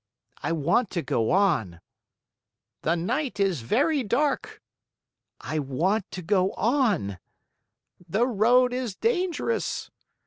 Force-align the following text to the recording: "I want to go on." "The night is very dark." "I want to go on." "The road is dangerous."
"I 0.41 0.51
want 0.51 0.89
to 0.97 1.03
go 1.03 1.29
on." 1.29 1.79
"The 2.81 2.95
night 2.95 3.39
is 3.39 3.61
very 3.61 4.01
dark." 4.01 4.59
"I 5.39 5.59
want 5.59 6.09
to 6.09 6.23
go 6.23 6.53
on." 6.53 7.19
"The 8.09 8.25
road 8.25 8.73
is 8.73 8.95
dangerous." 8.95 9.91